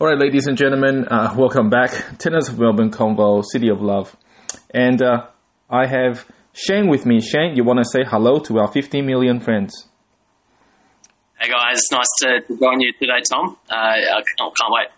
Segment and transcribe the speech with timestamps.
[0.00, 1.90] All right, ladies and gentlemen, uh, welcome back.
[2.18, 4.16] Tennis of Melbourne Convo, City of Love.
[4.74, 5.26] And uh,
[5.70, 7.20] I have Shane with me.
[7.20, 9.88] Shane, you want to say hello to our 50 million friends?
[11.38, 13.56] Hey guys, nice to, to join you today, Tom.
[13.70, 14.88] Uh, I can't wait.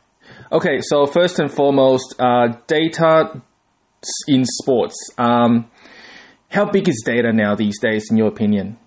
[0.50, 3.42] Okay, so first and foremost, uh, data
[4.28, 4.96] in sports.
[5.18, 5.70] Um,
[6.48, 8.78] how big is data now these days, in your opinion?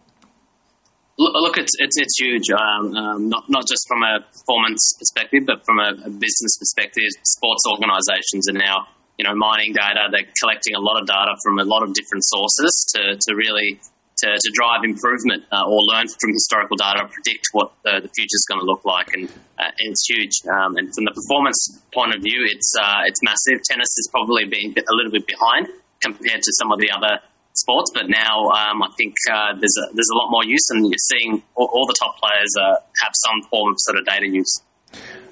[1.19, 2.47] Look, it's it's, it's huge.
[2.49, 7.11] Um, um, not not just from a performance perspective, but from a, a, business perspective.
[7.23, 8.87] Sports organisations are now,
[9.19, 10.07] you know, mining data.
[10.07, 13.83] They're collecting a lot of data from a lot of different sources to, to really
[14.23, 18.39] to, to drive improvement uh, or learn from historical data, predict what the, the future
[18.39, 19.27] is going to look like, and,
[19.59, 20.39] uh, and it's huge.
[20.47, 23.59] Um, and from the performance point of view, it's uh, it's massive.
[23.67, 25.67] Tennis has probably been a little bit behind
[25.99, 27.19] compared to some of the other
[27.59, 30.85] sports, but now um, I think uh, there's a, there's a lot more use, and
[30.85, 34.27] you're seeing all, all the top players uh, have some form of sort of data
[34.27, 34.61] use.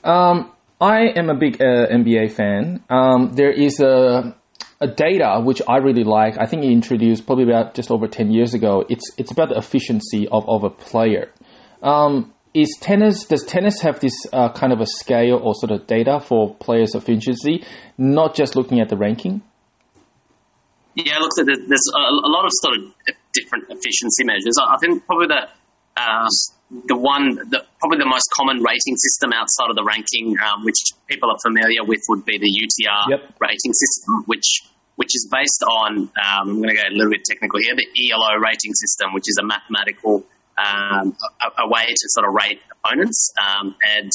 [0.04, 2.84] Um, I am a big uh, NBA fan.
[2.90, 4.36] Um, there is a
[4.80, 6.38] a data which I really like.
[6.38, 8.86] I think he introduced probably about just over ten years ago.
[8.90, 11.32] It's it's about the efficiency of, of a player.
[11.82, 15.88] Um, is tennis does tennis have this uh, kind of a scale or sort of
[15.88, 17.64] data for players' efficiency,
[17.98, 19.42] not just looking at the ranking?
[20.98, 22.82] Yeah, look, there's a lot of sort of
[23.34, 24.58] different efficiency measures.
[24.58, 25.46] I think probably the
[25.98, 26.28] uh,
[26.90, 30.78] the one, the, probably the most common rating system outside of the ranking, um, which
[31.08, 33.34] people are familiar with, would be the UTR yep.
[33.40, 36.10] rating system, which which is based on.
[36.18, 37.76] Um, I'm going to go a little bit technical here.
[37.78, 40.26] The ELO rating system, which is a mathematical
[40.58, 44.10] um, a, a, way to sort of rate opponents, um, and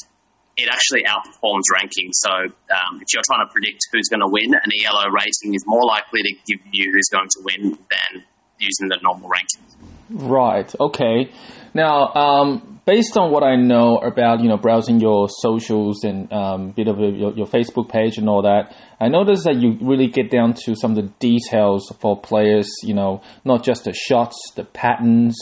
[0.57, 2.11] it actually outperforms ranking.
[2.13, 5.65] So um, if you're trying to predict who's going to win, an ELO rating is
[5.67, 8.25] more likely to give you who's going to win than
[8.59, 9.63] using the normal ranking.
[10.11, 10.73] Right.
[10.79, 11.31] Okay.
[11.75, 16.71] Now, um, based on what I know about you know browsing your socials and um,
[16.71, 20.31] bit of your, your, Facebook page and all that, I noticed that you really get
[20.31, 22.69] down to some of the details for players.
[22.83, 25.37] You know, not just the shots, the patterns,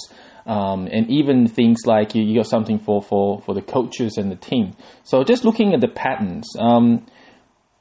[0.51, 4.33] um, and even things like you, you, got something for, for for the coaches and
[4.33, 4.75] the team.
[5.05, 6.45] So just looking at the patterns.
[6.59, 7.07] Um,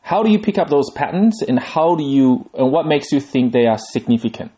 [0.01, 3.19] how do you pick up those patterns, and how do you, and what makes you
[3.19, 4.51] think they are significant?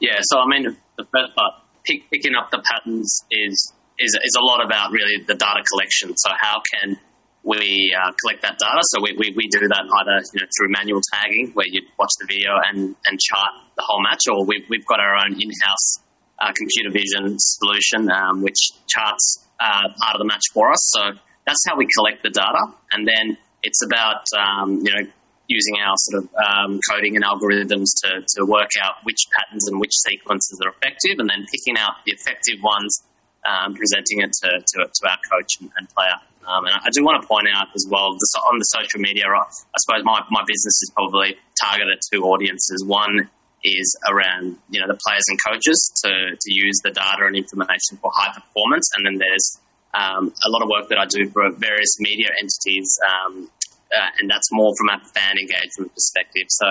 [0.00, 1.52] Yeah, so I mean, the first part
[1.84, 6.16] pick, picking up the patterns is, is is a lot about really the data collection.
[6.16, 6.96] So how can
[7.44, 8.80] we uh, collect that data?
[8.88, 12.12] So we, we, we do that either you know, through manual tagging, where you watch
[12.20, 16.00] the video and, and chart the whole match, or we've, we've got our own in-house
[16.40, 20.80] uh, computer vision solution, um, which charts uh, part of the match for us.
[20.96, 21.12] So
[21.46, 25.04] that's how we collect the data, and then it's about um, you know
[25.50, 29.80] using our sort of um, coding and algorithms to, to work out which patterns and
[29.82, 33.02] which sequences are effective, and then picking out the effective ones,
[33.42, 36.14] um, presenting it to, to, to, our coach and, and player.
[36.46, 39.78] Um, and I do want to point out as well on the social media, I
[39.82, 42.86] suppose my, my business is probably targeted two audiences.
[42.86, 43.28] One
[43.62, 46.10] is around you know the players and coaches to,
[46.40, 49.60] to use the data and information for high performance, and then there's
[49.92, 53.50] um, a lot of work that I do for various media entities um,
[53.96, 56.46] uh, and that's more from a fan engagement perspective.
[56.48, 56.66] So,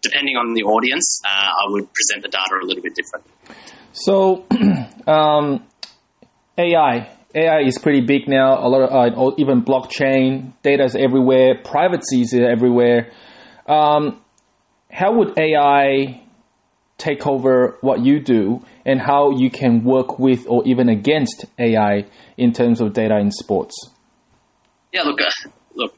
[0.00, 3.26] depending on the audience, uh, I would present the data a little bit different.
[3.92, 4.46] So,
[5.06, 5.66] um,
[6.56, 7.10] AI.
[7.34, 8.58] AI is pretty big now.
[8.58, 11.60] A lot of uh, even blockchain data is everywhere.
[11.62, 13.12] Privacy is everywhere.
[13.66, 14.20] Um,
[14.90, 16.21] how would AI
[17.02, 22.06] take over what you do, and how you can work with or even against AI
[22.36, 23.74] in terms of data in sports?
[24.92, 25.94] Yeah, look, uh, look,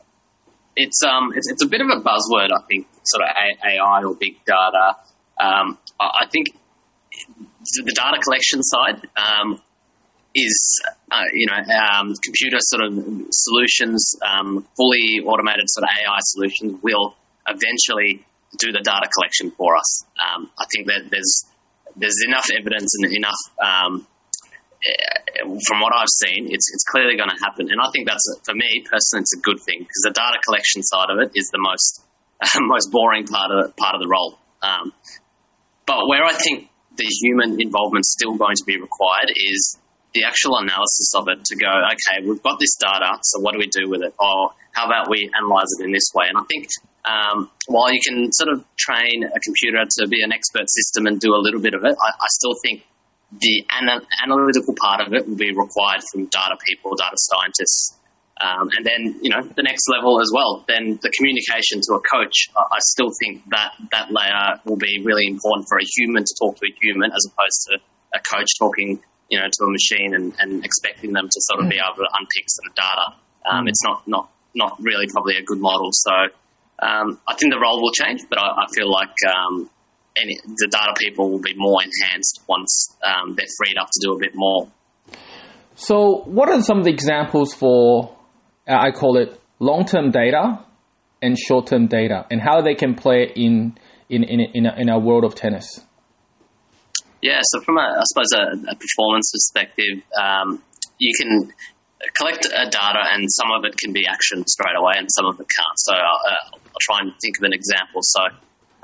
[0.77, 3.29] it's um it's, it's a bit of a buzzword, I think, sort of
[3.65, 4.97] AI or big data.
[5.39, 6.49] Um, I think
[7.77, 9.61] the data collection side um,
[10.35, 12.93] is uh, you know um, computer sort of
[13.31, 17.15] solutions, um, fully automated sort of AI solutions will
[17.47, 18.25] eventually
[18.59, 20.05] do the data collection for us.
[20.19, 21.45] Um, I think that there's
[21.97, 24.07] there's enough evidence and enough um,
[24.85, 27.69] uh, from what I've seen, it's, it's clearly going to happen.
[27.71, 30.83] And I think that's, for me personally, it's a good thing because the data collection
[30.83, 32.05] side of it is the most,
[32.61, 34.39] most boring part of, part of the role.
[34.63, 34.93] Um,
[35.87, 39.79] but where I think the human involvement is still going to be required is
[40.13, 43.59] the actual analysis of it to go, okay, we've got this data, so what do
[43.59, 44.15] we do with it?
[44.19, 46.27] Or how about we analyze it in this way?
[46.29, 46.69] And I think
[47.07, 51.21] um, while you can sort of train a computer to be an expert system and
[51.21, 52.85] do a little bit of it, I, I still think
[53.41, 57.99] the ana- analytical part of it will be required from data people, data scientists.
[58.41, 62.03] Um, and then, you know, the next level as well, then the communication to a
[62.03, 66.25] coach, I, I still think that that layer will be really important for a human
[66.25, 67.79] to talk to a human as opposed to
[68.19, 68.99] a coach talking,
[69.31, 72.09] you know, to a machine and, and expecting them to sort of be able to
[72.19, 73.07] unpick some data.
[73.47, 73.69] Um, mm.
[73.69, 75.91] It's not, not not really probably a good model.
[75.93, 76.13] So
[76.81, 79.71] um, I think the role will change, but I, I feel like um,
[80.17, 84.13] any, the data people will be more enhanced once um, they're freed up to do
[84.15, 84.69] a bit more.
[85.77, 88.17] So, what are some of the examples for,
[88.69, 90.65] uh, I call it long term data
[91.21, 93.77] and short term data, and how they can play in,
[94.09, 95.81] in, in, in, a, in a world of tennis?
[97.23, 100.63] Yeah, so from a, I suppose a, a performance perspective, um,
[100.99, 101.53] you can
[102.17, 105.41] collect uh, data and some of it can be actioned straight away and some of
[105.41, 105.79] it can't.
[105.79, 108.01] So I'll, uh, I'll try and think of an example.
[108.03, 108.23] So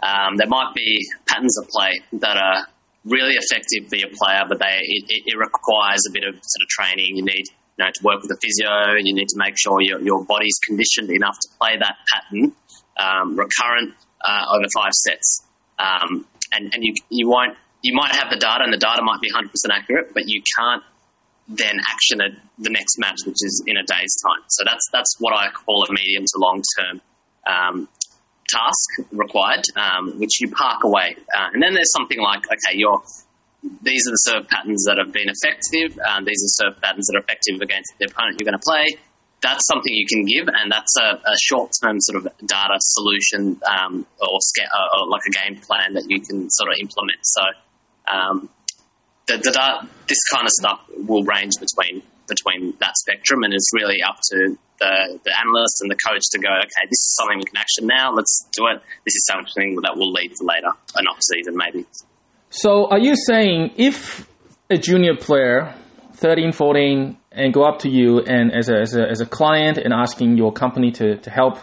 [0.02, 2.66] um, there might be patterns of play that are
[3.04, 6.68] really effective for your player, but they it, it, requires a bit of sort of
[6.68, 7.16] training.
[7.16, 8.96] You need you know to work with a physio.
[8.96, 12.52] And you need to make sure your your body's conditioned enough to play that pattern
[12.98, 15.42] um, recurrent uh, over five sets.
[15.78, 19.20] Um, and and you you won't you might have the data and the data might
[19.20, 20.82] be 100% accurate, but you can't
[21.50, 24.42] then action at the next match, which is in a day's time.
[24.48, 27.00] So that's that's what I call a medium to long term
[27.46, 27.88] um,
[28.48, 31.16] task required, um, which you park away.
[31.36, 33.02] Uh, and then there's something like, okay, you're
[33.82, 35.98] these are the serve patterns that have been effective.
[36.00, 38.96] Um, these are serve patterns that are effective against the opponent you're going to play.
[39.42, 44.06] That's something you can give, and that's a, a short-term sort of data solution um,
[44.20, 47.20] or, or, like a game plan that you can sort of implement.
[47.22, 47.42] So
[49.36, 53.98] the, the, this kind of stuff will range between between that spectrum, and it's really
[54.06, 57.44] up to the, the analyst and the coach to go, okay, this is something we
[57.44, 58.12] can action now.
[58.12, 58.80] Let's do it.
[59.04, 61.86] This is something that will lead to later, an off season maybe.
[62.48, 64.26] So, are you saying if
[64.70, 65.74] a junior player,
[66.14, 69.78] 13, 14, and go up to you and as a, as a, as a client
[69.78, 71.58] and asking your company to, to help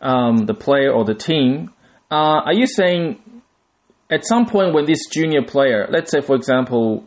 [0.00, 1.70] um, the player or the team,
[2.10, 3.20] uh, are you saying
[4.10, 7.04] at some point when this junior player, let's say for example,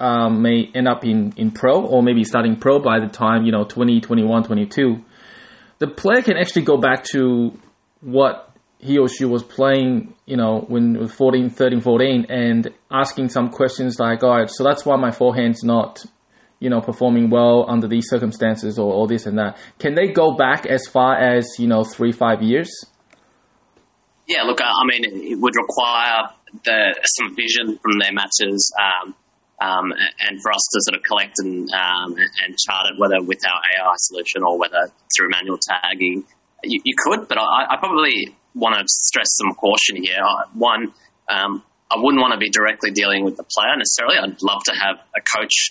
[0.00, 3.52] um, may end up in, in pro or maybe starting pro by the time, you
[3.52, 5.04] know, 20, 21, 22,
[5.78, 7.52] the player can actually go back to
[8.00, 12.72] what he or she was playing, you know, when it was 14, 13, 14 and
[12.90, 16.04] asking some questions like, all right, so that's why my forehand's not,
[16.60, 19.56] you know, performing well under these circumstances or, all this and that.
[19.78, 22.70] Can they go back as far as, you know, three, five years?
[24.28, 26.28] Yeah, look, I mean, it would require
[26.64, 29.14] the, some vision from their matches, um,
[29.60, 33.42] um, and for us to sort of collect and, um, and chart it, whether with
[33.46, 36.24] our AI solution or whether through manual tagging.
[36.62, 40.22] You, you could, but I, I, probably want to stress some caution here.
[40.54, 40.92] One,
[41.28, 44.16] um, I wouldn't want to be directly dealing with the player necessarily.
[44.18, 45.70] I'd love to have a coach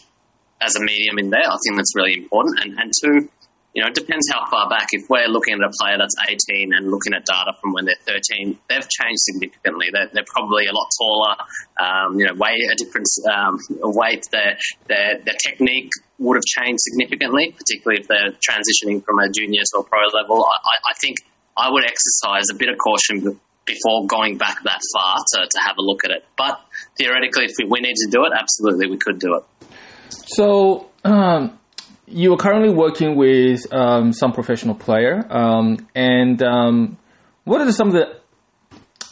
[0.62, 1.46] as a medium in there.
[1.46, 2.60] I think that's really important.
[2.62, 3.30] And, and two,
[3.74, 4.88] you know, it depends how far back.
[4.92, 8.02] If we're looking at a player that's 18 and looking at data from when they're
[8.08, 9.88] 13, they've changed significantly.
[9.94, 11.36] They're, they're probably a lot taller,
[11.78, 13.60] um, you know, way a different um,
[13.94, 14.26] weight.
[14.32, 19.62] Their, their, their technique would have changed significantly, particularly if they're transitioning from a junior
[19.74, 20.44] to a pro level.
[20.44, 21.18] I, I think
[21.56, 25.76] I would exercise a bit of caution before going back that far to, to have
[25.78, 26.26] a look at it.
[26.38, 26.62] But
[26.98, 29.44] theoretically, if we, we need to do it, absolutely we could do it.
[30.10, 31.60] So, um,
[32.08, 36.98] you are currently working with um, some professional player, um, and um,
[37.44, 38.20] what are some of the,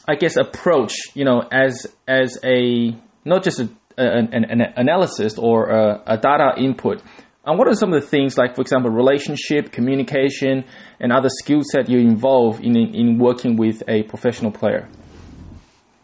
[0.07, 5.69] I guess, approach you know as as a not just a, an, an, analysis or
[5.69, 7.01] a, a data input.
[7.47, 10.65] And what are some of the things like, for example, relationship, communication,
[10.99, 14.87] and other skill set you involve in in working with a professional player?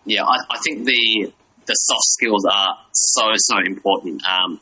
[0.05, 1.31] Yeah, I, I think the
[1.65, 4.21] the soft skills are so so important.
[4.25, 4.59] Um,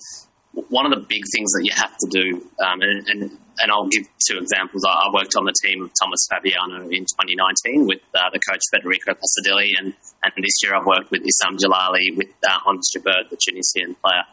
[0.69, 3.21] one of the big things that you have to do, um, and, and,
[3.59, 4.83] and I'll give two examples.
[4.85, 8.61] I, I, worked on the team of Thomas Fabbiano in 2019 with uh, the coach
[8.71, 13.29] Federico Passadelli, and, and this year I've worked with Issam Jellali with uh, Ons Jabeur,
[13.29, 14.25] the Tunisian player.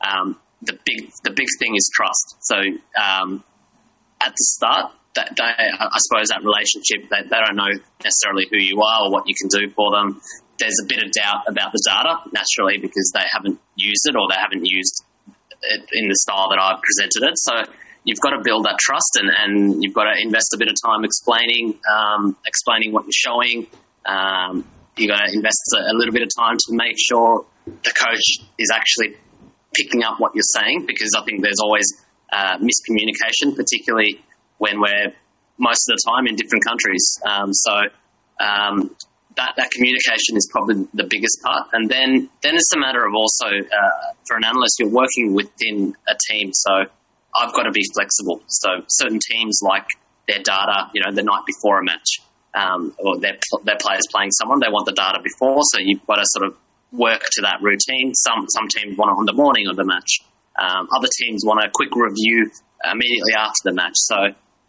[0.00, 2.36] Um, the big the big thing is trust.
[2.40, 2.56] So
[2.98, 3.44] um,
[4.20, 8.62] at the start, that they, I suppose that relationship, they, they don't know necessarily who
[8.62, 10.20] you are or what you can do for them.
[10.58, 14.26] There's a bit of doubt about the data naturally because they haven't used it or
[14.30, 15.02] they haven't used
[15.92, 17.34] in the style that I've presented it.
[17.36, 17.74] So
[18.04, 20.76] you've got to build that trust and, and you've got to invest a bit of
[20.84, 23.66] time explaining um, explaining what you're showing.
[24.06, 24.64] Um,
[24.96, 28.46] you've got to invest a, a, little bit of time to make sure the coach
[28.58, 29.16] is actually
[29.74, 31.86] picking up what you're saying because I think there's always
[32.32, 34.20] uh, miscommunication, particularly
[34.58, 35.12] when we're
[35.58, 37.20] most of the time in different countries.
[37.28, 37.72] Um, so
[38.40, 38.96] um,
[39.38, 41.70] that, that communication is probably the biggest part.
[41.72, 45.94] And then, then it's a matter of also, uh, for an analyst, you're working within
[46.10, 46.50] a team.
[46.52, 46.90] So
[47.38, 48.42] I've got to be flexible.
[48.48, 49.86] So certain teams like
[50.26, 52.18] their data, you know, the night before a match,
[52.52, 55.62] um, or their, their players playing someone, they want the data before.
[55.70, 56.56] So you've got to sort of
[56.90, 58.14] work to that routine.
[58.14, 60.18] Some, some teams want it on the morning of the match.
[60.58, 62.50] Um, other teams want a quick review
[62.82, 63.94] immediately after the match.
[63.94, 64.18] So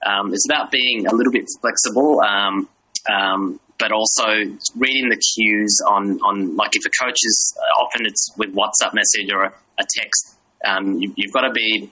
[0.05, 2.69] um, it's about being a little bit flexible, um,
[3.09, 4.27] um, but also
[4.75, 9.31] reading the cues on, on like if a coach is often it's with WhatsApp message
[9.33, 10.37] or a, a text.
[10.65, 11.91] Um, you, have got to be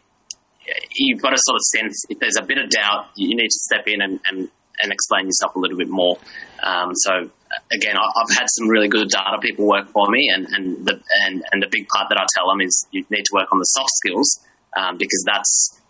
[0.96, 3.60] you've got to sort of sense if there's a bit of doubt, you need to
[3.60, 4.50] step in and, and,
[4.84, 6.17] and explain yourself a little bit more.
[6.62, 7.29] Um, so
[7.72, 11.44] again, I've had some really good data people work for me, and and the and,
[11.51, 13.65] and the big part that I tell them is you need to work on the
[13.65, 15.82] soft skills um, because that's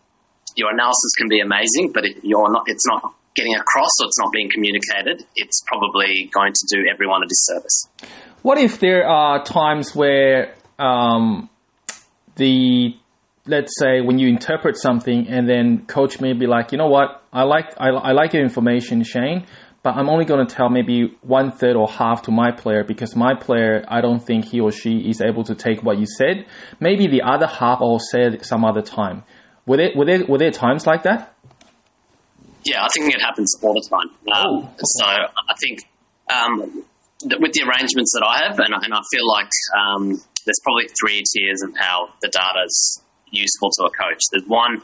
[0.55, 4.31] your analysis can be amazing, but you're not, it's not getting across or it's not
[4.33, 7.87] being communicated, it's probably going to do everyone a disservice.
[8.41, 11.49] What if there are times where um,
[12.35, 12.95] the
[13.45, 17.23] let's say when you interpret something and then coach may be like, you know what,
[17.31, 19.45] I like I, I like your information, Shane,
[19.83, 23.15] but I'm only going to tell maybe one third or half to my player because
[23.15, 26.45] my player, I don't think he or she is able to take what you said.
[26.79, 29.23] Maybe the other half I'll say some other time.
[29.65, 31.35] Were there, were there, were there times like that?
[32.63, 34.09] Yeah, I think it happens all the time.
[34.33, 34.69] Um, oh.
[34.77, 35.87] So I think
[36.31, 36.83] um,
[37.23, 41.23] with the arrangements that I have, and, and I feel like um, there's probably three
[41.23, 44.21] tiers of how the data's useful to a coach.
[44.31, 44.81] There's one,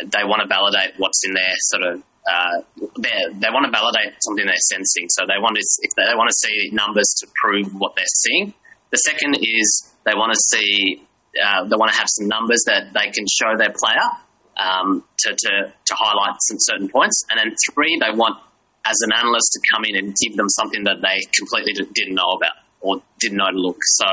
[0.00, 2.64] they want to validate what's in their sort of uh,
[2.96, 5.12] they want to validate something they're sensing.
[5.12, 8.14] So they want to if they, they want to see numbers to prove what they're
[8.24, 8.54] seeing.
[8.90, 11.04] The second is they want to see
[11.36, 14.08] uh, they want to have some numbers that they can show their player
[14.56, 17.24] um, to, to to highlight some certain points.
[17.30, 18.38] And then three, they want
[18.86, 22.36] as an analyst to come in and give them something that they completely didn't know
[22.36, 23.78] about or didn't know to look.
[23.82, 24.06] So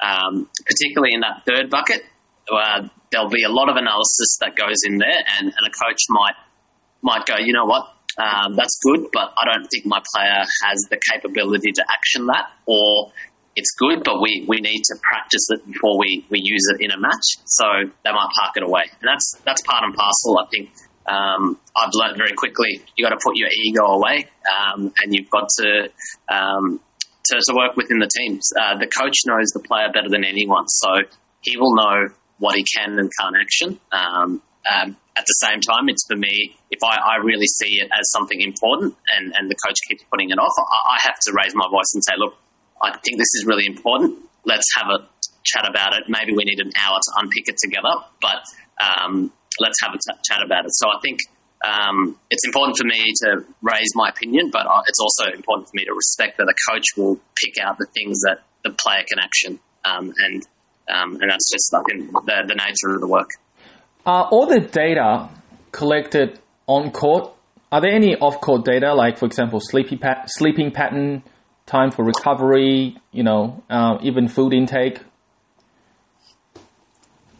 [0.00, 2.02] um, particularly in that third bucket,
[2.50, 6.02] uh, there'll be a lot of analysis that goes in there, and, and a coach
[6.08, 6.34] might
[7.02, 7.84] might go, you know what,
[8.16, 12.48] um, that's good, but I don't think my player has the capability to action that,
[12.66, 13.12] or
[13.56, 16.90] it's good, but we, we need to practice it before we, we use it in
[16.90, 17.38] a match.
[17.46, 17.64] So
[18.04, 20.38] they might park it away, and that's that's part and parcel.
[20.38, 20.70] I think
[21.06, 22.82] um, I've learned very quickly.
[22.96, 25.90] You got to put your ego away, um, and you've got to,
[26.28, 26.80] um,
[27.26, 28.50] to, to work within the teams.
[28.58, 30.88] Uh, the coach knows the player better than anyone, so
[31.40, 32.08] he will know
[32.38, 33.78] what he can and can't action.
[33.92, 37.88] Um, um, at the same time, it's for me, if I, I, really see it
[37.92, 41.32] as something important and, and the coach keeps putting it off, I, I, have to
[41.32, 42.34] raise my voice and say, look,
[42.84, 44.18] I think this is really important.
[44.44, 45.08] Let's have a
[45.44, 46.04] chat about it.
[46.08, 48.44] Maybe we need an hour to unpick it together, but
[48.80, 50.72] um, let's have a t- chat about it.
[50.74, 51.18] So I think
[51.64, 55.76] um, it's important for me to raise my opinion, but uh, it's also important for
[55.76, 59.18] me to respect that a coach will pick out the things that the player can
[59.18, 59.60] action.
[59.84, 60.42] Um, and
[60.86, 63.30] um, and that's just like the, the nature of the work.
[64.04, 65.30] Are all the data
[65.72, 67.32] collected on court?
[67.72, 71.22] Are there any off court data, like for example, sleepy sleeping pattern,
[71.66, 75.00] time for recovery, you know, uh, even food intake?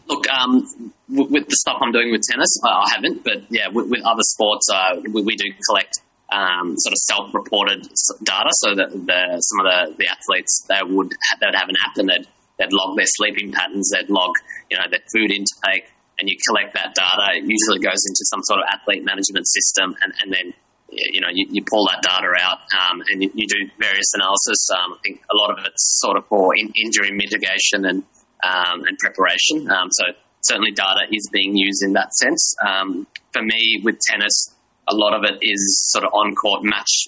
[0.07, 4.01] Look, um, with the stuff I'm doing with tennis, I haven't, but yeah, with, with
[4.05, 5.97] other sports, uh, we, we, do collect
[6.31, 7.81] um, sort of self-reported
[8.23, 11.75] data, so that the, some of the, the athletes they would they would have an
[11.81, 12.27] app and they'd
[12.59, 14.33] they'd log their sleeping patterns, they'd log
[14.69, 15.89] you know their food intake,
[16.19, 17.41] and you collect that data.
[17.41, 20.53] It usually goes into some sort of athlete management system, and, and then
[20.95, 24.67] you know you, you pull that data out um, and you, you, do various analysis.
[24.71, 28.03] Um, I think a lot of it's sort of for in, injury mitigation and
[28.43, 29.69] um, and preparation.
[29.69, 30.05] Um, so
[30.41, 32.55] certainly data is being used in that sense.
[32.65, 34.53] Um, for me, with tennis,
[34.87, 37.07] a lot of it is sort of on court match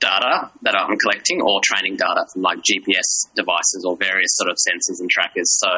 [0.00, 4.56] data that I'm collecting or training data from like GPS devices or various sort of
[4.56, 5.58] sensors and trackers.
[5.58, 5.68] So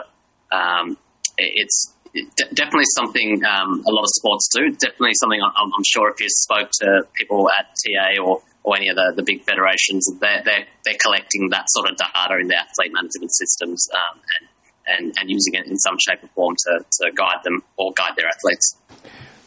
[0.56, 0.96] um,
[2.14, 4.70] it's definitely something um, a lot of sports do.
[4.70, 8.88] Definitely something I'm, I'm, sure if you spoke to people at TA or, or any
[8.88, 12.58] of the, the big federations, they're, they're, they're collecting that sort of data in their
[12.58, 14.48] athlete management systems um, and,
[14.86, 18.12] and, and using it in some shape or form to, to guide them or guide
[18.16, 18.76] their athletes.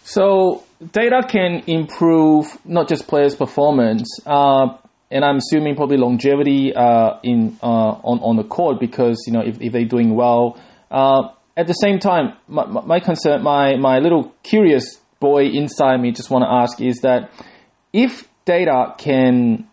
[0.06, 4.78] So data can improve not just players' performance, uh,
[5.10, 9.42] and I'm assuming probably longevity uh, in uh, on on the court because you know
[9.42, 10.60] if, if they're doing well.
[11.56, 16.30] At the same time, my, my concern, my my little curious boy inside me, just
[16.30, 17.32] want to ask is that
[17.94, 19.68] if data can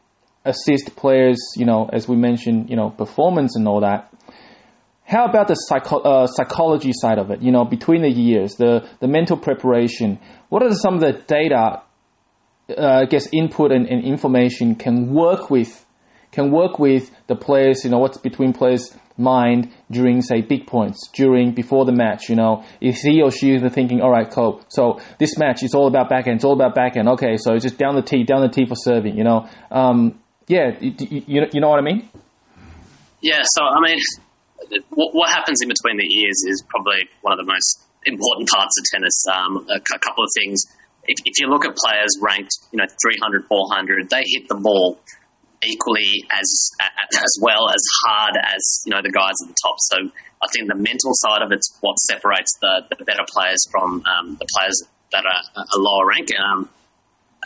[0.44, 4.12] assist players, you know, as we mentioned, you know, performance and all that,
[5.04, 7.42] how about the psycho- uh, psychology side of it?
[7.42, 10.20] You know, between the years, the, the mental preparation.
[10.50, 11.82] What are some of the data,
[12.78, 15.84] uh, I guess, input and, and information can work with,
[16.30, 17.84] can work with the players?
[17.84, 22.28] You know, what's between players' mind during, say, big points, during before the match.
[22.28, 24.62] You know, if he or she is thinking, all right, cool.
[24.68, 26.36] So this match is all about backhand.
[26.36, 27.08] It's all about backhand.
[27.08, 29.16] Okay, so it's just down the tee, down the tee for serving.
[29.16, 32.08] You know, um, yeah, you, you, you know what I mean?
[33.20, 33.42] Yeah.
[33.44, 33.98] So I mean
[34.90, 38.74] what, what happens in between the ears is probably one of the most important parts
[38.78, 39.24] of tennis.
[39.26, 40.62] Um, a, a, couple of things.
[41.04, 45.00] If, if, you look at players ranked, you know, 300, 400, they hit the ball
[45.64, 49.76] equally as as well as hard as you know the guys at the top.
[49.78, 49.96] So
[50.42, 54.36] I think the mental side of it's what separates the, the better players from um,
[54.40, 56.28] the players that are a lower rank.
[56.32, 56.68] Um,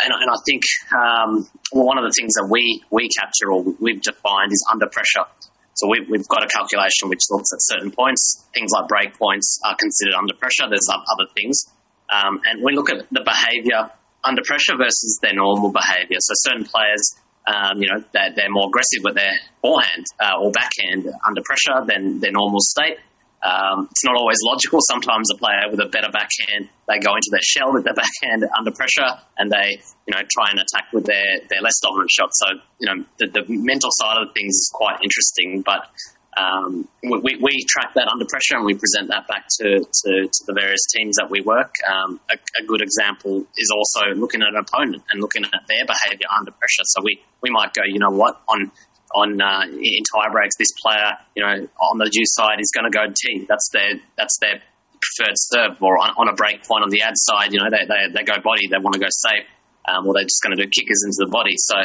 [0.02, 4.02] and, and, I think um, one of the things that we we capture or we've
[4.02, 5.26] defined is under pressure.
[5.74, 8.46] So we, we've got a calculation which looks at certain points.
[8.54, 10.70] Things like break points are considered under pressure.
[10.70, 11.66] There's other things,
[12.10, 13.90] um, and we look at the behaviour
[14.22, 16.18] under pressure versus their normal behaviour.
[16.18, 17.14] So certain players
[17.46, 21.84] um, you know, they're, they're, more aggressive with their forehand uh, or backhand under pressure
[21.86, 22.96] than their normal state.
[23.44, 24.80] Um, it's not always logical.
[24.80, 28.48] Sometimes a player with a better backhand, they go into their shell with their backhand
[28.56, 32.30] under pressure and they, you know, try and attack with their, their less dominant shot.
[32.32, 32.46] So,
[32.80, 35.92] you know, the, the mental side of things is quite interesting, but
[36.36, 40.40] um, we, we, track that under pressure and we present that back to, to, to
[40.46, 41.74] the various teams that we work.
[41.86, 45.86] Um, a, a, good example is also looking at an opponent and looking at their
[45.86, 46.82] behaviour under pressure.
[46.84, 48.72] So we, we might go, you know what, on
[49.14, 52.90] on uh, in tie breaks, this player, you know, on the deuce side is going
[52.90, 53.46] to go T.
[53.48, 54.58] That's their that's their
[55.00, 55.78] preferred serve.
[55.80, 58.24] Or on, on, a break point on the ad side, you know, they, they, they
[58.24, 59.46] go body, they want to go safe,
[59.86, 61.54] um, or they're just going to do kickers into the body.
[61.56, 61.76] So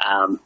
[0.00, 0.40] um,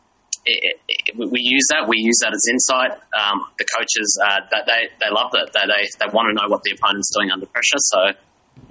[0.45, 1.89] it, it, we use that.
[1.89, 2.99] We use that as insight.
[3.15, 5.51] Um, the coaches, uh, they, they love that.
[5.55, 7.79] They, they, they want to know what the opponent's doing under pressure.
[7.79, 8.01] So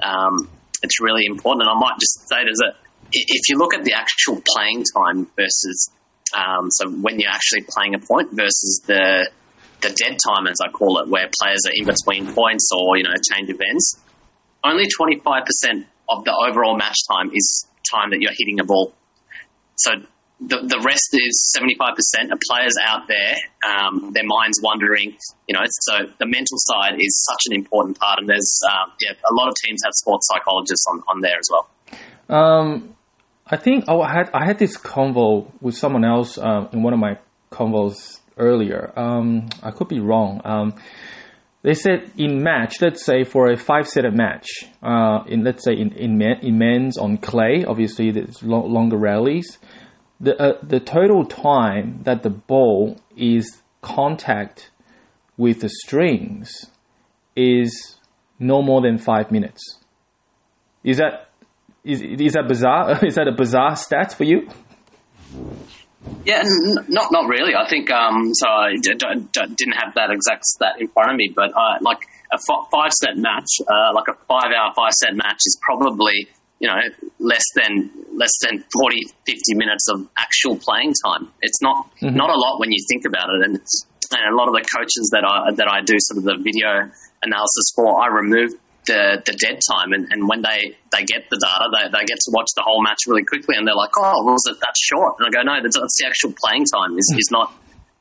[0.04, 0.50] um,
[0.84, 1.64] it's really important.
[1.64, 2.74] And I might just say that
[3.12, 5.92] if you look at the actual playing time versus,
[6.36, 9.30] um, so when you're actually playing a point versus the
[9.82, 13.04] the dead time, as I call it, where players are in between points or you
[13.04, 14.00] know change events,
[14.64, 18.94] only 25% of the overall match time is time that you're hitting a ball.
[19.76, 19.92] So
[20.42, 25.16] the, the rest is 75% of players out there, um, their minds wandering,
[25.48, 28.20] you know, so the mental side is such an important part.
[28.20, 31.48] And there's, um, yeah, a lot of teams have sports psychologists on, on there as
[31.52, 31.70] well.
[32.30, 32.96] Um,
[33.46, 36.94] I think oh, I had I had this convo with someone else uh, in one
[36.94, 37.18] of my
[37.52, 38.94] convos earlier.
[38.96, 40.42] Um, I could be wrong.
[40.46, 40.76] Um,
[41.62, 44.48] they said in match, let's say for a five set match,
[44.82, 48.98] uh, in let's say in in, men, in men's on clay, obviously there's lo- longer
[48.98, 49.58] rallies
[50.22, 54.70] the uh, the total time that the ball is contact
[55.38, 56.68] with the strings
[57.36, 57.98] is
[58.40, 59.80] no more than five minutes.
[60.84, 61.30] Is that
[61.84, 63.04] is is that bizarre?
[63.06, 64.48] Is that a bizarre stat for you?
[66.26, 67.56] Yeah, n- not not really.
[67.56, 68.48] I think um, so.
[68.48, 71.78] I d- d- d- didn't have that exact stat in front of me, but uh,
[71.82, 72.00] like
[72.32, 76.28] a f- five set match, uh, like a five hour five set match, is probably
[76.62, 76.78] you know,
[77.20, 81.28] less than less than 40, 50 minutes of actual playing time.
[81.42, 82.16] It's not mm-hmm.
[82.16, 85.10] not a lot when you think about it, and and a lot of the coaches
[85.12, 86.92] that I that I do sort of the video
[87.24, 88.54] analysis for, I remove
[88.88, 92.18] the, the dead time, and, and when they, they get the data, they, they get
[92.18, 95.16] to watch the whole match really quickly, and they're like, oh, was it that short?
[95.20, 97.54] And I go, no, that's, that's the actual playing time is, is not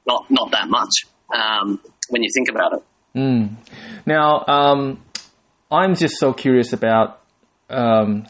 [0.06, 2.82] not not that much um, when you think about it.
[3.14, 3.56] Mm.
[4.06, 5.02] Now, um,
[5.70, 7.20] I'm just so curious about
[7.68, 8.26] um,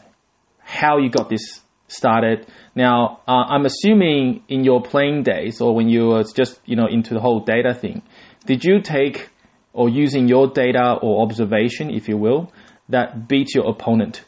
[0.81, 2.47] how you got this started.
[2.75, 6.87] Now, uh, I'm assuming in your playing days or when you were just you know
[6.87, 8.01] into the whole data thing,
[8.45, 9.29] did you take
[9.73, 12.51] or using your data or observation, if you will,
[12.89, 14.23] that beat your opponent?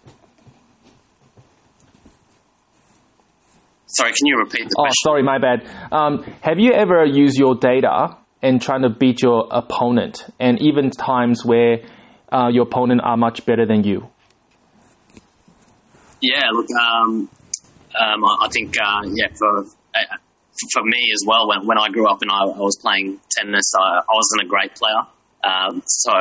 [3.88, 4.94] Sorry, can you repeat the oh, question?
[5.06, 5.60] Oh, sorry, my bad.
[5.92, 10.90] Um, have you ever used your data and trying to beat your opponent, and even
[10.90, 11.84] times where
[12.32, 14.10] uh, your opponent are much better than you?
[16.24, 17.30] Yeah, look, um,
[18.00, 20.18] um, I think, uh, yeah, for uh,
[20.72, 23.74] for me as well, when, when I grew up and I, I was playing tennis,
[23.78, 25.04] I, I, wasn't a great player.
[25.44, 26.14] Um, so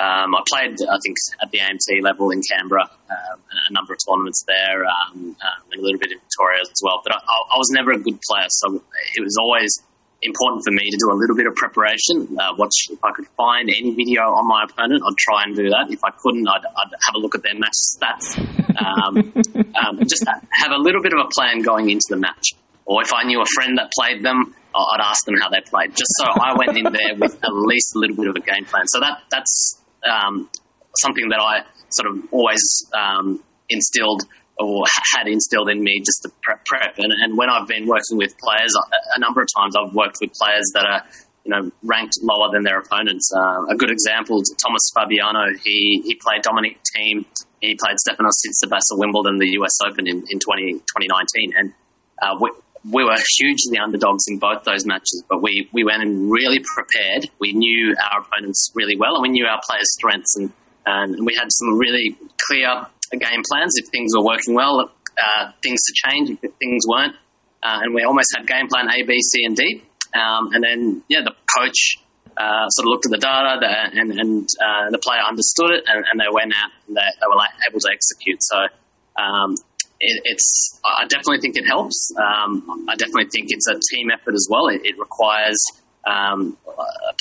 [0.00, 3.98] um, I played, I think, at the AMT level in Canberra, um, a number of
[4.08, 7.02] tournaments there, um, and a little bit in Victoria as well.
[7.04, 8.82] But I, was never a good player, so
[9.14, 9.78] it was always
[10.24, 12.36] important for me to do a little bit of preparation.
[12.40, 15.68] Uh, watch if I could find any video on my opponent, I'd try and do
[15.70, 15.92] that.
[15.92, 18.36] If I couldn't, I'd, I'd have a look at their match stats.
[18.74, 19.32] Um,
[19.76, 22.56] um, just have a little bit of a plan going into the match.
[22.86, 25.90] Or if I knew a friend that played them, I'd ask them how they played,
[25.90, 28.64] just so I went in there with at least a little bit of a game
[28.64, 28.86] plan.
[28.88, 30.50] So that that's um,
[30.96, 32.60] something that I sort of always
[32.92, 34.24] um, instilled
[34.58, 36.64] or had instilled in me just to prep.
[36.64, 36.98] prep.
[36.98, 40.18] And, and when I've been working with players, a, a number of times I've worked
[40.20, 41.02] with players that are
[41.44, 43.30] you know, ranked lower than their opponents.
[43.36, 45.52] Uh, a good example is Thomas Fabbiano.
[45.62, 47.26] He he played Dominic Thiem.
[47.60, 51.52] He played Stefanos Tsitsipas at Wimbledon, the US Open in, in 20, 2019.
[51.56, 51.72] And
[52.20, 52.50] uh, we,
[52.90, 57.30] we were hugely underdogs in both those matches, but we, we went in really prepared.
[57.40, 60.36] We knew our opponents really well and we knew our players' strengths.
[60.36, 60.52] And
[60.86, 65.80] and we had some really clear game plans if things were working well, uh, things
[65.84, 67.14] to change if things weren't,
[67.62, 69.82] uh, and we almost had game plan A, B, C, and D.
[70.14, 71.96] Um, and then yeah, the coach
[72.36, 75.84] uh, sort of looked at the data the, and, and uh, the player understood it,
[75.86, 77.40] and, and they went out and they, they, were
[77.70, 78.42] able to execute.
[78.42, 78.58] So
[79.18, 79.54] um,
[80.00, 82.12] it, it's I definitely think it helps.
[82.18, 84.68] Um, I definitely think it's a team effort as well.
[84.68, 85.58] It, it requires
[86.06, 86.56] um,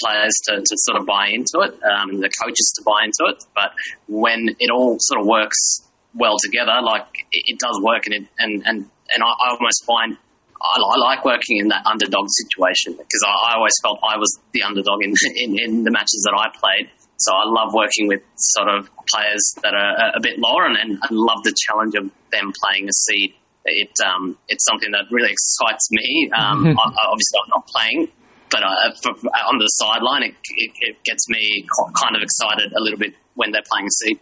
[0.03, 3.43] players to, to, sort of buy into it, um, the coaches to buy into it.
[3.55, 3.71] But
[4.07, 8.27] when it all sort of works well together, like it, it does work, and it,
[8.37, 8.77] and and
[9.13, 10.17] and I, I almost find
[10.63, 14.39] I, I, like working in that underdog situation because I, I, always felt I was
[14.53, 16.89] the underdog in, in, in the matches that I played.
[17.17, 20.99] So I love working with sort of players that are a bit lower, and, and
[21.01, 23.35] I love the challenge of them playing a seed.
[23.65, 26.29] It um, it's something that really excites me.
[26.35, 28.07] Um, I, obviously, I'm not playing,
[28.53, 32.71] but uh, for, for, on the sideline, it, it, it, gets me kind of excited
[32.71, 34.19] a little bit when they're playing a seed.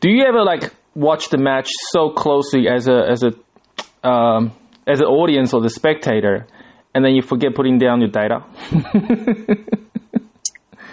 [0.00, 3.30] Do you ever like watch the match so closely as a as a
[4.06, 4.52] um,
[4.88, 6.48] as an audience or the spectator,
[6.92, 8.44] and then you forget putting down your data?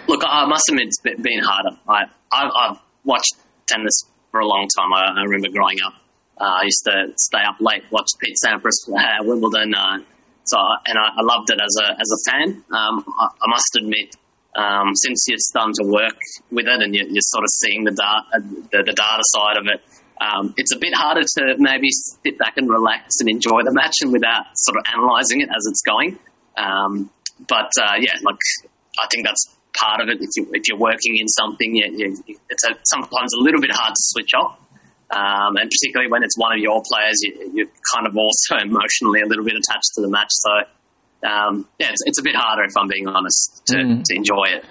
[0.06, 1.76] Look, I must admit it's been harder.
[1.88, 3.34] I, I've watched
[3.66, 4.92] tennis for a long time.
[4.94, 5.94] I, I remember growing up.
[6.40, 9.74] Uh, I used to stay up late, watch Pete Sampras at Wimbledon.
[9.74, 9.98] Uh,
[10.48, 12.64] so, and I, I, loved it as a as a fan.
[12.72, 14.16] Um, I, I, must admit,
[14.56, 16.18] um, since you're starting to work
[16.50, 19.66] with it and you're, you're sort of seeing the data, the, the data side of
[19.66, 19.80] it,
[20.20, 24.00] um, it's a bit harder to maybe sit back and relax and enjoy the match
[24.00, 26.18] and without sort of analysing it as it's going.
[26.56, 27.10] Um,
[27.46, 28.40] but uh, yeah, like
[28.98, 30.18] I think that's part of it.
[30.20, 34.32] If, you, are working in something, it's a, sometimes a little bit hard to switch
[34.34, 34.58] off.
[35.10, 39.20] Um, and particularly when it's one of your players, you, are kind of also emotionally
[39.22, 40.30] a little bit attached to the match.
[40.30, 40.52] So,
[41.28, 44.02] um, yeah, it's, it's, a bit harder if I'm being honest to, mm.
[44.04, 44.64] to enjoy it.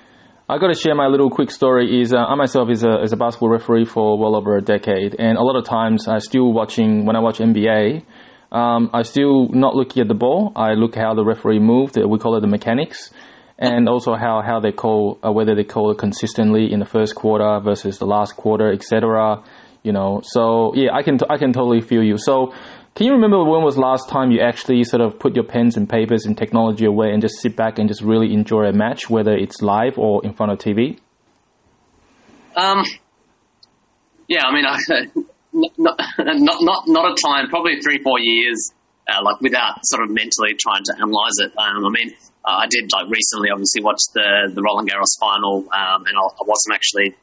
[0.49, 2.01] I got to share my little quick story.
[2.01, 5.13] Is uh, I myself is a is a basketball referee for well over a decade,
[5.19, 8.03] and a lot of times I still watching when I watch NBA.
[8.49, 10.53] Um, I still not looking at the ball.
[10.55, 11.97] I look how the referee moved.
[11.97, 13.11] We call it the mechanics
[13.59, 17.15] and also how, how they call uh, whether they call it consistently in the first
[17.15, 19.43] quarter versus the last quarter, etc.
[19.87, 22.17] You know, so yeah, I can t- I can totally feel you.
[22.17, 22.53] So,
[22.95, 25.87] can you remember when was last time you actually sort of put your pens and
[25.87, 29.33] papers and technology away and just sit back and just really enjoy a match, whether
[29.33, 30.99] it's live or in front of TV?
[32.57, 32.83] Um,
[34.27, 34.77] yeah, I mean, I,
[35.53, 38.73] not, not not not a time, probably three four years,
[39.07, 41.53] uh, like without sort of mentally trying to analyze it.
[41.57, 42.11] Um, I mean
[42.47, 46.23] uh, I did like recently, obviously, watch the the Roland Garros final, um, and I,
[46.23, 47.15] I, wasn't actually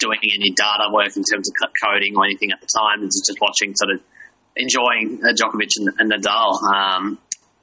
[0.00, 3.02] doing any data work in terms of coding or anything at the time.
[3.02, 4.00] It was just watching, sort of
[4.56, 6.56] enjoying Djokovic and, and Nadal.
[6.64, 7.18] Um,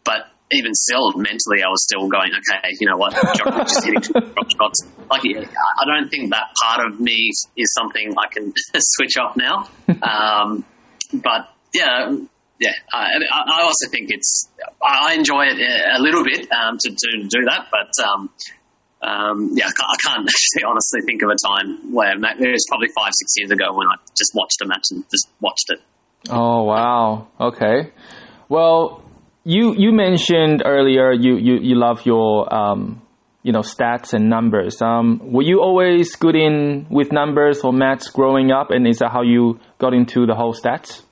[0.06, 4.32] but even still, mentally, I was still going, okay, you know what, Djokovic is hitting
[4.32, 4.86] drop shots.
[5.10, 9.68] Like, I don't think that part of me is something I can switch off now.
[10.02, 10.64] Um,
[11.14, 12.16] but yeah,
[12.60, 14.50] yeah, I, I also think it's
[14.82, 18.30] I enjoy it a little bit um, to, to do that, but um,
[19.08, 23.12] um, yeah, I can't actually honestly think of a time where it was probably five
[23.14, 25.80] six years ago when I just watched a match and just watched it.
[26.30, 27.28] Oh wow!
[27.40, 27.92] Okay,
[28.50, 29.04] well,
[29.44, 33.02] you you mentioned earlier you you, you love your um,
[33.44, 34.82] you know stats and numbers.
[34.82, 39.12] Um, were you always good in with numbers or maths growing up, and is that
[39.12, 41.04] how you got into the whole stats?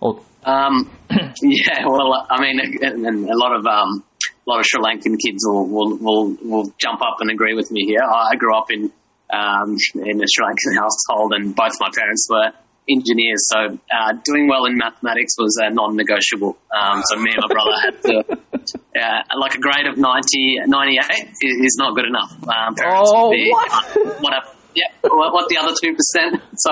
[0.00, 4.04] Or um, yeah, well, I mean, and a lot of um,
[4.46, 7.70] a lot of Sri Lankan kids will, will, will will jump up and agree with
[7.70, 8.02] me here.
[8.02, 8.92] I grew up in
[9.32, 12.52] um, in a Sri Lankan household, and both my parents were
[12.88, 16.56] engineers, so uh, doing well in mathematics was uh, non-negotiable.
[16.68, 18.18] Um, so me and my brother had to,
[19.00, 22.32] uh, like a grade of 90, 98 is not good enough.
[22.46, 23.72] Um, parents oh, be, what?
[23.72, 24.42] Uh, what, a,
[24.74, 26.42] yeah, what, what the other two percent?
[26.56, 26.70] So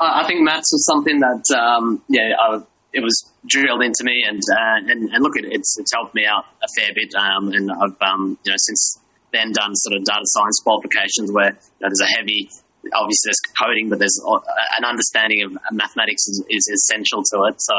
[0.00, 2.62] I think maths was something that, um, yeah, I
[2.94, 6.24] it was drilled into me, and uh, and, and look, it, it's it's helped me
[6.24, 9.00] out a fair bit, um, and I've um, you know since
[9.32, 12.48] then done sort of data science qualifications where you know, there's a heavy
[12.92, 14.38] obviously there's coding, but there's uh,
[14.78, 17.56] an understanding of mathematics is, is essential to it.
[17.58, 17.74] So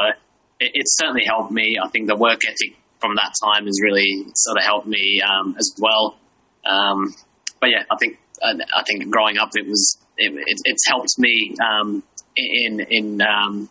[0.60, 1.76] it, it's certainly helped me.
[1.82, 5.56] I think the work ethic from that time has really sort of helped me um,
[5.58, 6.16] as well.
[6.64, 7.14] Um,
[7.60, 11.54] but yeah, I think I think growing up it was it, it, it's helped me
[11.64, 12.02] um,
[12.36, 13.70] in in um,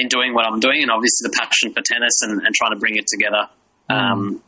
[0.00, 2.78] in doing what I'm doing, and obviously the passion for tennis and, and trying to
[2.78, 3.48] bring it together
[3.88, 4.40] um, mm.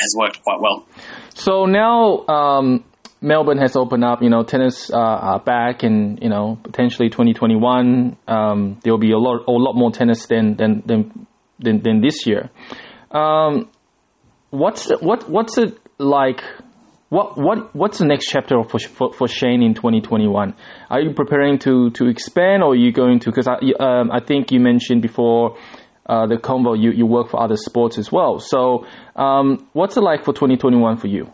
[0.00, 0.86] has worked quite well.
[1.34, 2.84] So now um,
[3.20, 8.78] Melbourne has opened up, you know, tennis uh, back, and you know, potentially 2021 um,
[8.84, 11.26] there will be a lot, a lot more tennis than than than
[11.58, 12.50] than, than this year.
[13.10, 13.70] Um,
[14.50, 16.42] what's what what's it like?
[17.14, 20.54] What what what's the next chapter for for, for Shane in 2021?
[20.90, 23.30] Are you preparing to to expand, or are you going to?
[23.30, 25.56] Because I um, I think you mentioned before.
[26.06, 28.38] Uh, the convo, you, you work for other sports as well.
[28.38, 28.84] So,
[29.16, 31.32] um, what's it like for 2021 for you?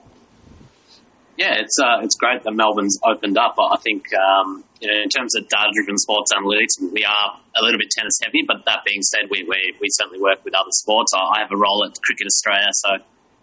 [1.37, 3.57] Yeah, it's uh, it's great that Melbourne's opened up.
[3.59, 7.81] I think um, you know, in terms of data-driven sports analytics, we are a little
[7.83, 8.45] bit tennis heavy.
[8.47, 11.11] But that being said, we we, we certainly work with other sports.
[11.19, 12.91] I have a role at Cricket Australia, so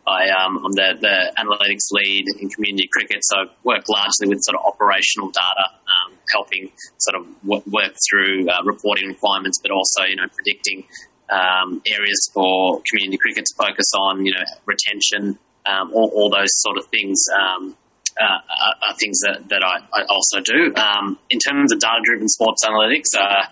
[0.07, 4.39] I, um, I'm the, the analytics lead in community cricket, so I work largely with
[4.41, 9.71] sort of operational data, um, helping sort of w- work through uh, reporting requirements, but
[9.71, 10.87] also you know predicting
[11.29, 16.55] um, areas for community cricket to focus on, you know retention, um, all, all, those
[16.63, 17.23] sort of things.
[17.35, 17.75] Um,
[18.17, 18.41] uh,
[18.89, 20.73] are things that, that I, I also do.
[20.73, 23.45] Um, in terms of data-driven sports analytics, uh,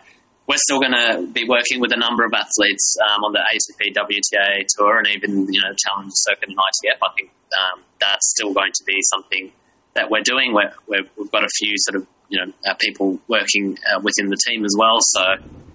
[0.47, 3.95] we're still going to be working with a number of athletes um, on the ATP
[3.95, 6.99] WTA tour and even you know Challenger Circuit and ITF.
[7.01, 9.51] I think um, that's still going to be something
[9.95, 10.53] that we're doing.
[10.53, 14.37] we have got a few sort of you know uh, people working uh, within the
[14.47, 14.97] team as well.
[14.99, 15.21] So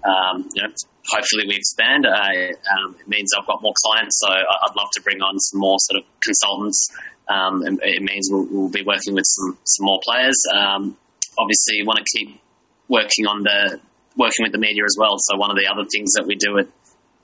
[0.03, 0.69] um, you know,
[1.11, 2.05] hopefully we expand.
[2.05, 5.77] Um, it means I've got more clients, so I'd love to bring on some more
[5.79, 6.89] sort of consultants.
[7.27, 10.35] Um, it means we'll, we'll, be working with some some more players.
[10.53, 10.97] Um,
[11.37, 12.41] obviously, want to keep
[12.87, 13.79] working on the
[14.17, 15.15] working with the media as well.
[15.17, 16.67] So one of the other things that we do at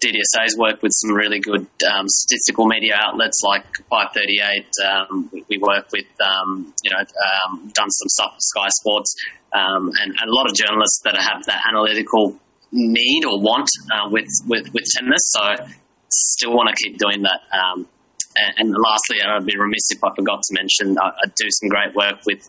[0.03, 4.69] DDSA is work with some really good um, statistical media outlets like 538.
[4.85, 9.15] Um, we, we, work with, um, you know, um, done some stuff with Sky Sports
[9.53, 12.37] um, and, and, a lot of journalists that have that analytical
[12.71, 15.21] need or want uh, with, with, with tennis.
[15.33, 15.65] So
[16.09, 17.41] still want to keep doing that.
[17.51, 17.87] Um,
[18.37, 21.69] and, and, lastly, I'd be remiss if I forgot to mention I, I do some
[21.69, 22.47] great work with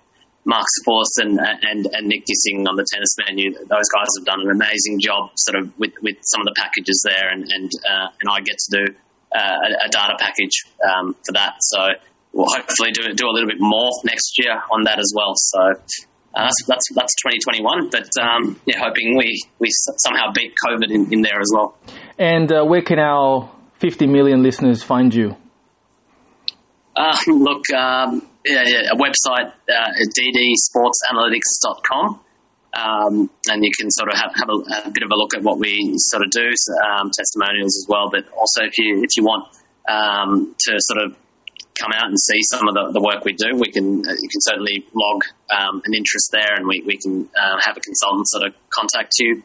[0.49, 3.53] Mark Force and, and, and Nick Gissing on the tennis menu.
[3.53, 7.05] Those guys have done an amazing job sort of with, with some of the packages
[7.05, 8.85] there, and and, uh, and I get to do
[9.37, 11.61] uh, a, a, data package um, for that.
[11.61, 11.79] So
[12.33, 15.35] we'll hopefully do do a little bit more next year on that as well.
[15.37, 15.61] So
[16.35, 21.21] uh, that's that's 2021, but um, yeah, hoping we we somehow beat COVID in, in
[21.21, 21.77] there as well.
[22.19, 25.37] And uh, where can our 50 million listeners find you?
[26.99, 32.21] Uh, look, um, yeah, yeah, a website, uh, ddsportsanalytics.com.
[32.75, 34.57] Um, and you can sort of have, have a,
[34.89, 36.53] a, bit of a look at what we sort of do,
[36.85, 38.11] um, testimonials as well.
[38.11, 39.49] But also, if you if you want
[39.89, 41.17] um, to sort of
[41.81, 44.29] come out and see some of the, the work we do, we can uh, you
[44.29, 48.29] can certainly log um, an interest there, and we we can uh, have a consultant
[48.29, 49.43] sort of contact you.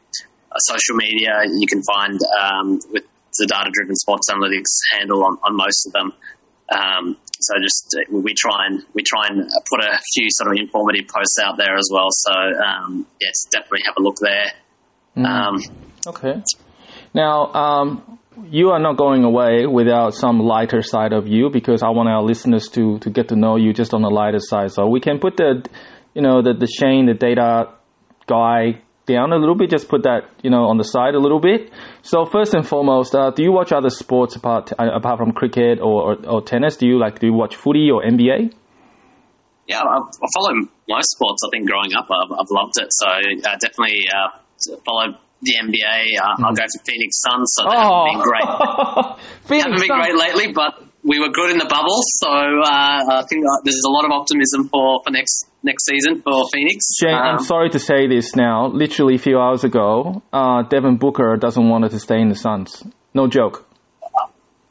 [0.51, 3.05] Uh, social media, you can find um, with
[3.39, 6.11] the data driven sports analytics handle on, on most of them.
[7.43, 11.37] So just we try and we try and put a few sort of informative posts
[11.43, 12.07] out there as well.
[12.11, 14.51] So um, yes, definitely have a look there.
[15.17, 15.25] Mm.
[15.25, 15.55] Um,
[16.07, 16.41] okay.
[17.13, 21.89] Now um, you are not going away without some lighter side of you because I
[21.89, 24.71] want our listeners to to get to know you just on the lighter side.
[24.71, 25.67] So we can put the
[26.13, 27.69] you know the the Shane the data
[28.27, 31.39] guy down a little bit, just put that you know on the side a little
[31.39, 31.71] bit.
[32.01, 35.79] So first and foremost, uh, do you watch other sports apart uh, apart from cricket
[35.79, 36.77] or, or, or, tennis?
[36.77, 38.53] Do you like do you watch footy or NBA?
[39.67, 40.53] Yeah, I, I follow
[40.89, 41.41] most sports.
[41.45, 42.87] I think growing up, I've, I've loved it.
[42.91, 44.37] So uh, definitely uh,
[44.85, 46.19] follow the NBA.
[46.19, 46.43] Uh, mm.
[46.45, 47.53] I'll go for Phoenix Suns.
[47.55, 47.83] So they oh.
[47.83, 48.47] haven't been great.
[49.63, 50.03] Haven't been Suns.
[50.03, 53.83] great lately, but we were good in the bubble, so uh, I think uh, there's
[53.85, 56.85] a lot of optimism for, for next next season for Phoenix.
[56.99, 58.67] Shane, um, I'm sorry to say this now.
[58.67, 62.83] Literally a few hours ago, uh, Devin Booker doesn't want to stay in the Suns.
[63.13, 63.67] No joke.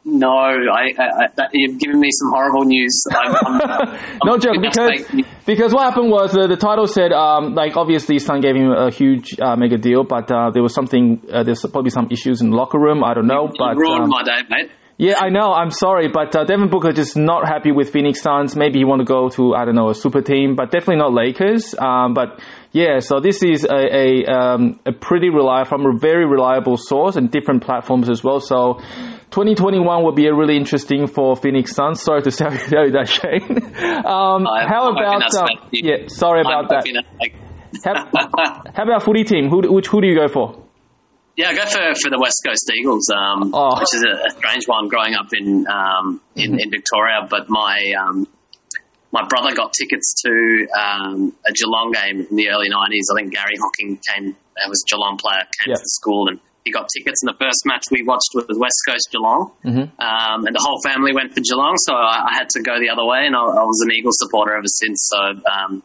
[0.04, 3.04] No, I, I, I, you've given me some horrible news.
[3.12, 5.06] I'm, I'm, no joke, because
[5.46, 8.90] because what happened was uh, the title said um, like obviously Sun gave him a
[8.90, 12.50] huge uh, mega deal, but uh, there was something uh, there's probably some issues in
[12.50, 13.04] the locker room.
[13.04, 14.70] I don't know, you, but you ruined um, my day, mate.
[14.98, 15.52] Yeah, I know.
[15.52, 18.54] I'm sorry, but uh, Devin Booker just not happy with Phoenix Suns.
[18.54, 21.12] Maybe he want to go to I don't know a super team, but definitely not
[21.12, 21.74] Lakers.
[21.78, 22.40] Um, but
[22.72, 27.16] yeah, so this is a a, um, a pretty reliable from a very reliable source
[27.16, 28.38] and different platforms as well.
[28.40, 28.74] So
[29.30, 32.02] 2021 will be a really interesting for Phoenix Suns.
[32.02, 34.04] Sorry to tell you that, Shane.
[34.04, 36.06] Um, how about uh, yeah?
[36.08, 36.86] Sorry about that.
[37.84, 39.48] how, how about footy team?
[39.48, 40.62] Who which who do you go for?
[41.36, 43.80] Yeah, I go for, for the West Coast Eagles, um, oh.
[43.80, 47.26] which is a, strange one growing up in um, in, in, Victoria.
[47.28, 48.28] But my um,
[49.12, 53.08] my brother got tickets to um, a Geelong game in the early '90s.
[53.12, 56.38] I think Garry Hocking came, that was a Geelong player, came to the school and
[56.64, 57.22] he got tickets.
[57.22, 59.88] And the first match we watched was West Coast Geelong, mm-hmm.
[59.98, 61.76] Um, and the whole family went for Geelong.
[61.76, 64.16] So I, I, had to go the other way, and I, I was an Eagles
[64.20, 65.08] supporter ever since.
[65.10, 65.82] So um,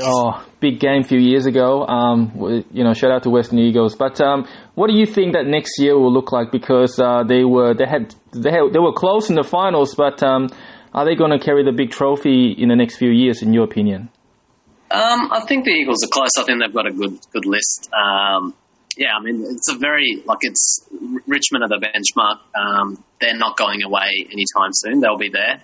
[0.00, 1.84] Oh, big game a few years ago.
[1.86, 3.96] Um, you know, shout out to Western Eagles.
[3.96, 6.52] But um, what do you think that next year will look like?
[6.52, 10.22] Because uh, they were they had they had, they were close in the finals, but
[10.22, 10.48] um,
[10.92, 13.64] Are they going to carry the big trophy in the next few years, in your
[13.64, 14.10] opinion?
[14.90, 16.30] Um, I think the Eagles are close.
[16.36, 17.88] I think they've got a good good list.
[17.94, 18.54] Um,
[18.96, 20.88] yeah, I mean it's a very like it's
[21.26, 22.38] Richmond are the benchmark.
[22.58, 25.00] Um, they're not going away anytime soon.
[25.00, 25.62] They'll be there.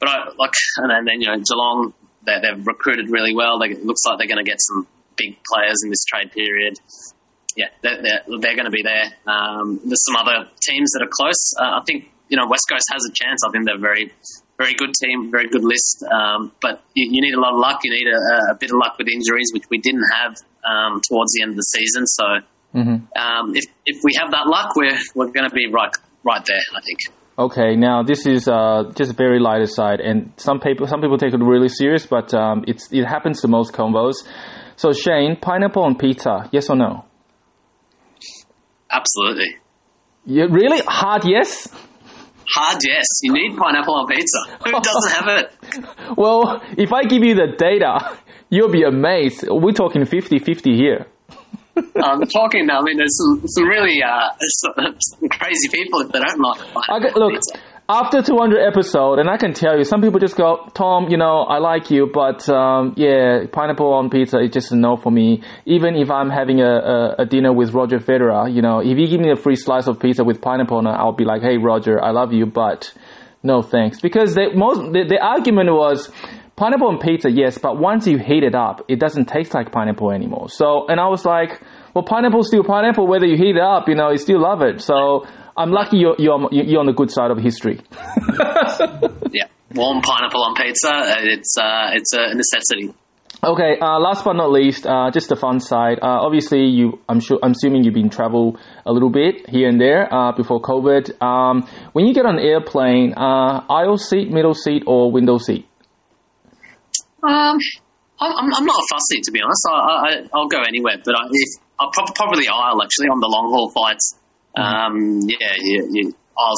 [0.00, 1.94] But I like and then you know Geelong
[2.26, 3.58] they, they've recruited really well.
[3.58, 6.78] They, it looks like they're going to get some big players in this trade period.
[7.56, 9.14] Yeah, they're, they're, they're going to be there.
[9.26, 11.54] Um, there's some other teams that are close.
[11.58, 13.40] Uh, I think you know West Coast has a chance.
[13.46, 14.12] I think they're very
[14.58, 16.04] very good team, very good list.
[16.04, 17.80] Um, but you, you, need a lot of luck.
[17.82, 21.32] You need a, a, bit of luck with injuries, which we didn't have um, towards
[21.32, 22.06] the end of the season.
[22.06, 22.24] So
[22.74, 23.18] mm-hmm.
[23.18, 26.62] um, if if we have that luck, we're we're going to be right right there.
[26.74, 27.00] I think.
[27.36, 31.34] Okay, now this is uh, just very lighter side, and some people some people take
[31.34, 34.14] it really serious, but um, it's it happens to most combos.
[34.76, 37.04] So Shane, pineapple on pizza, yes or no?
[38.90, 39.56] Absolutely.
[40.24, 41.68] Yeah, really hard yes.
[42.54, 43.06] Hard yes.
[43.22, 44.38] You need pineapple on pizza.
[44.64, 46.16] Who doesn't have it?
[46.16, 48.16] well, if I give you the data,
[48.48, 49.44] you'll be amazed.
[49.48, 51.06] We're talking 50-50 here.
[51.76, 52.66] I'm talking.
[52.66, 52.80] Now.
[52.80, 57.32] I mean, there's some, some really uh, some crazy people that don't like okay, look,
[57.32, 61.18] pizza after 200 episode, and I can tell you, some people just go, Tom, you
[61.18, 65.12] know, I like you, but um, yeah, pineapple on pizza is just a no for
[65.12, 65.42] me.
[65.66, 69.06] Even if I'm having a, a, a, dinner with Roger Federer, you know, if you
[69.06, 71.58] give me a free slice of pizza with pineapple on it, I'll be like, hey,
[71.58, 72.90] Roger, I love you, but
[73.42, 74.00] no thanks.
[74.00, 76.10] Because the, most, the, the argument was,
[76.56, 80.10] pineapple on pizza, yes, but once you heat it up, it doesn't taste like pineapple
[80.10, 80.48] anymore.
[80.48, 81.60] So, and I was like,
[81.94, 84.80] well, pineapple's still pineapple, whether you heat it up, you know, you still love it.
[84.80, 87.80] So, I'm lucky you're, you're, you're on the good side of history.
[89.30, 90.90] yeah, warm pineapple on pizza.
[90.90, 92.92] Uh, it's uh, it's a necessity.
[93.42, 95.98] Okay, uh, last but not least, uh, just the fun side.
[96.00, 99.78] Uh, obviously, you, I'm sure, I'm assuming you've been travel a little bit here and
[99.78, 101.22] there uh, before COVID.
[101.22, 105.68] Um, when you get on an airplane, aisle seat, middle seat, or window seat?
[107.24, 107.58] Um,
[108.20, 109.66] I'm, I'm not a fussy to be honest.
[109.68, 113.50] I, I, will go anywhere, but I, if, I'll probably aisle actually on the long
[113.50, 114.16] haul flights.
[114.56, 116.10] Um, yeah, yeah, yeah,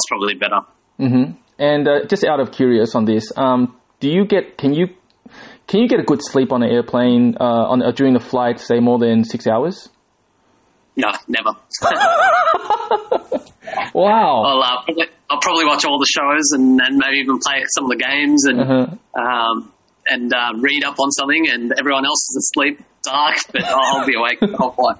[0.07, 0.61] probably better.
[0.99, 1.31] Mm-hmm.
[1.57, 4.87] And uh, just out of curious on this, um, do you get can you
[5.67, 8.59] can you get a good sleep on an airplane uh, on uh, during the flight,
[8.59, 9.89] say more than six hours?
[10.95, 11.51] No, never.
[13.93, 14.43] wow.
[14.43, 17.85] I'll, uh, probably, I'll probably watch all the shows and, and maybe even play some
[17.85, 19.21] of the games and uh-huh.
[19.21, 19.73] um,
[20.09, 24.15] and uh, read up on something, and everyone else is asleep, dark, but I'll be
[24.15, 24.97] awake the whole flight.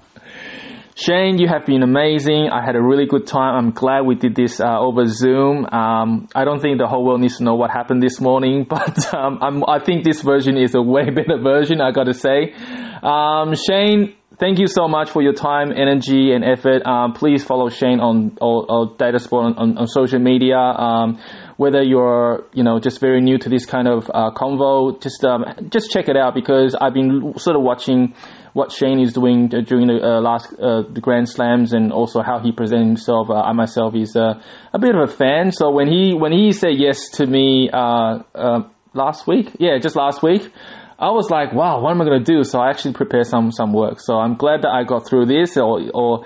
[1.00, 2.48] Shane, you have been amazing.
[2.52, 3.54] I had a really good time.
[3.54, 5.64] I'm glad we did this uh, over Zoom.
[5.64, 9.14] Um, I don't think the whole world needs to know what happened this morning, but
[9.14, 12.52] um, i think this version is a way better version, I gotta say.
[13.00, 16.84] Um, Shane, thank you so much for your time, energy, and effort.
[16.84, 20.56] Um, please follow Shane on or, Data Sport on, on, on social media.
[21.58, 25.44] Whether you're you know just very new to this kind of uh, convo, just um,
[25.70, 28.14] just check it out because I've been sort of watching
[28.52, 32.38] what Shane is doing during the uh, last uh, the Grand Slams and also how
[32.38, 33.28] he presents himself.
[33.28, 34.40] Uh, I myself is uh,
[34.72, 35.50] a bit of a fan.
[35.50, 38.60] So when he when he said yes to me uh, uh,
[38.94, 40.52] last week, yeah, just last week.
[41.00, 42.42] I was like, wow, what am I going to do?
[42.42, 44.00] So I actually prepared some some work.
[44.00, 45.56] So I'm glad that I got through this.
[45.56, 46.24] Or, or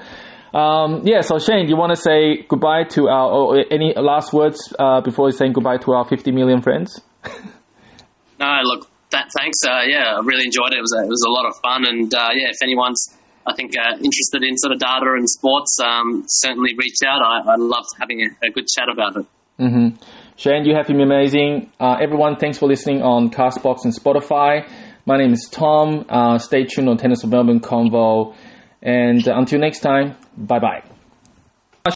[0.54, 1.20] um, yeah.
[1.22, 4.72] So Shane, do you want to say goodbye to our or any last words
[5.04, 7.00] before saying goodbye to our 50 million friends?
[8.40, 9.58] no, look, that, thanks.
[9.64, 10.78] Uh, yeah, I really enjoyed it.
[10.78, 13.54] It was a, it was a lot of fun, and uh, yeah, if anyone's I
[13.54, 17.22] think uh, interested in sort of data and sports, um, certainly reach out.
[17.22, 19.26] I, I loved having a, a, good chat about it.
[19.58, 19.96] Mm-hmm.
[20.36, 21.72] Shane, you have been amazing.
[21.80, 24.70] Uh, everyone, thanks for listening on Castbox and Spotify.
[25.06, 26.04] My name is Tom.
[26.08, 28.34] Uh, stay tuned on Tennis of Melbourne Convo.
[28.80, 30.82] And until next time, bye bye.